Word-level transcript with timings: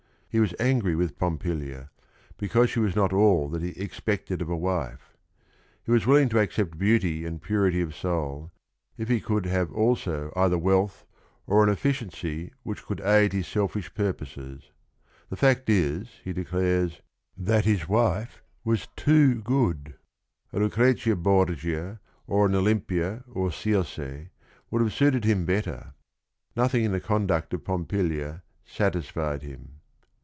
He 0.33 0.39
was 0.39 0.55
angry 0.61 0.95
with 0.95 1.17
Pompilia, 1.19 1.89
because 2.37 2.69
she 2.69 2.79
was 2.79 2.95
not 2.95 3.11
all 3.11 3.49
tha 3.49 3.57
i 3.57 3.63
he 3.63 3.67
expected 3.71 4.41
of 4.41 4.47
a 4.49 4.55
wife. 4.55 5.17
He~~was~lvilfihg 5.83 6.29
to 6.29 6.37
accepT 6.37 6.77
beauty 6.77 7.25
and 7.25 7.41
purity 7.41 7.81
of 7.81 7.93
soul, 7.93 8.53
if 8.95 9.09
he 9.09 9.19
could 9.19 9.45
have 9.45 9.73
also 9.73 10.31
either 10.37 10.57
wealth 10.57 11.05
or 11.45 11.65
an 11.65 11.69
efficiency 11.69 12.49
which 12.63 12.85
could 12.85 13.01
aid 13.01 13.33
his 13.33 13.45
selfish 13.45 13.93
purposes. 13.93 14.71
The 15.29 15.35
fact 15.35 15.69
is, 15.69 16.07
he 16.23 16.31
declares, 16.31 17.01
that 17.35 17.65
his 17.65 17.89
wife 17.89 18.41
was 18.63 18.87
too 18.95 19.41
good; 19.41 19.95
a 20.53 20.59
Lucretia 20.59 21.17
Borgia 21.17 21.99
or 22.25 22.45
an 22.45 22.53
Olimpia 22.53 23.25
or 23.29 23.51
Circe 23.51 24.29
would 24.69 24.81
have 24.81 24.93
suited 24.93 25.25
him 25.25 25.45
better. 25.45 25.93
Nothing 26.55 26.85
in 26.85 26.93
the 26.93 27.01
conduct 27.01 27.53
of 27.53 27.65
Pompilia 27.65 28.43
satisfied 28.63 29.41
him. 29.41 29.73